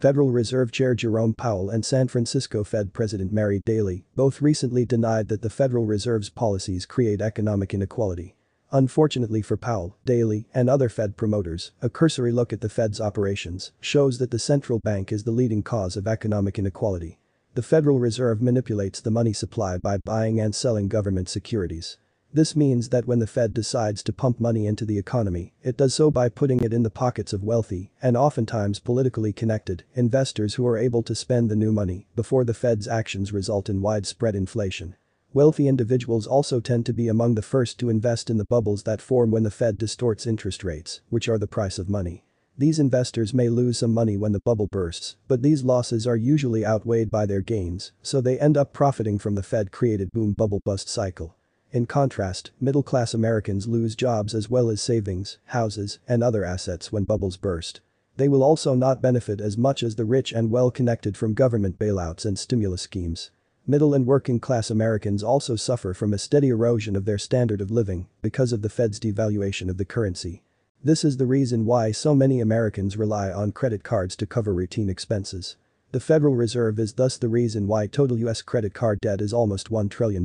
[0.00, 5.28] Federal Reserve Chair Jerome Powell and San Francisco Fed President Mary Daly both recently denied
[5.28, 8.36] that the Federal Reserve's policies create economic inequality.
[8.70, 13.72] Unfortunately for Powell, Daly, and other Fed promoters, a cursory look at the Fed's operations
[13.80, 17.18] shows that the central bank is the leading cause of economic inequality.
[17.54, 21.96] The Federal Reserve manipulates the money supply by buying and selling government securities.
[22.34, 25.94] This means that when the Fed decides to pump money into the economy, it does
[25.94, 30.66] so by putting it in the pockets of wealthy, and oftentimes politically connected, investors who
[30.66, 34.96] are able to spend the new money before the Fed's actions result in widespread inflation.
[35.32, 39.00] Wealthy individuals also tend to be among the first to invest in the bubbles that
[39.00, 42.24] form when the Fed distorts interest rates, which are the price of money.
[42.58, 46.66] These investors may lose some money when the bubble bursts, but these losses are usually
[46.66, 50.88] outweighed by their gains, so they end up profiting from the Fed-created boom bubble bust
[50.88, 51.36] cycle.
[51.74, 57.02] In contrast, middle-class Americans lose jobs as well as savings, houses, and other assets when
[57.02, 57.80] bubbles burst.
[58.16, 62.24] They will also not benefit as much as the rich and well-connected from government bailouts
[62.24, 63.32] and stimulus schemes.
[63.66, 67.72] Middle and working class Americans also suffer from a steady erosion of their standard of
[67.72, 70.44] living because of the Fed's devaluation of the currency.
[70.84, 74.88] This is the reason why so many Americans rely on credit cards to cover routine
[74.88, 75.56] expenses.
[75.90, 79.70] The Federal Reserve is thus the reason why total US credit card debt is almost
[79.70, 80.24] $1 trillion.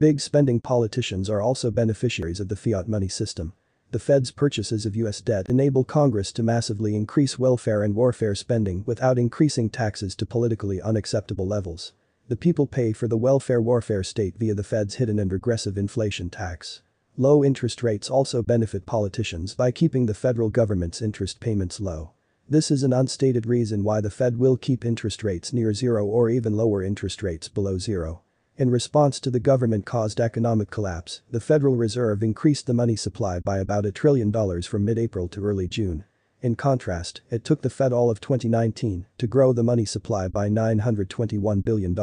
[0.00, 3.52] Big spending politicians are also beneficiaries of the fiat money system.
[3.92, 8.82] The Fed's purchases of US debt enable Congress to massively increase welfare and warfare spending
[8.86, 11.92] without increasing taxes to politically unacceptable levels.
[12.26, 16.28] The people pay for the welfare warfare state via the Fed's hidden and regressive inflation
[16.28, 16.82] tax.
[17.16, 22.14] Low interest rates also benefit politicians by keeping the federal government's interest payments low.
[22.48, 26.30] This is an unstated reason why the Fed will keep interest rates near zero or
[26.30, 28.23] even lower interest rates below zero.
[28.56, 33.58] In response to the government-caused economic collapse, the Federal Reserve increased the money supply by
[33.58, 36.04] about a trillion dollars from mid-April to early June.
[36.40, 40.48] In contrast, it took the Fed all of 2019 to grow the money supply by
[40.48, 41.98] $921 billion.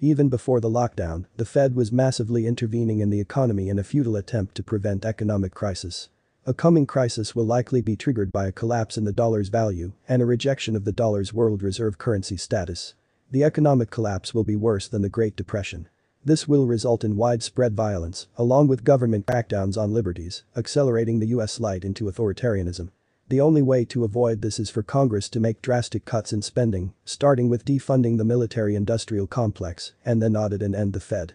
[0.00, 4.16] Even before the lockdown, the Fed was massively intervening in the economy in a futile
[4.16, 6.08] attempt to prevent economic crisis.
[6.44, 10.22] A coming crisis will likely be triggered by a collapse in the dollar's value and
[10.22, 12.94] a rejection of the dollar's world reserve currency status.
[13.30, 15.88] The economic collapse will be worse than the Great Depression.
[16.24, 21.52] This will result in widespread violence, along with government crackdowns on liberties, accelerating the US
[21.52, 22.90] slide into authoritarianism.
[23.28, 26.94] The only way to avoid this is for Congress to make drastic cuts in spending,
[27.04, 31.34] starting with defunding the military-industrial complex, and then audit and end the Fed.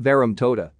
[0.00, 0.72] Verum Tota.